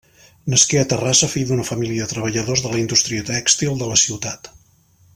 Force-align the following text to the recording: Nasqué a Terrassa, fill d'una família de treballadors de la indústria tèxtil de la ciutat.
Nasqué 0.53 0.79
a 0.79 0.85
Terrassa, 0.93 1.29
fill 1.33 1.45
d'una 1.51 1.65
família 1.69 2.05
de 2.07 2.13
treballadors 2.15 2.65
de 2.65 2.73
la 2.75 2.81
indústria 2.87 3.27
tèxtil 3.31 3.81
de 3.83 3.93
la 3.95 4.03
ciutat. 4.09 4.55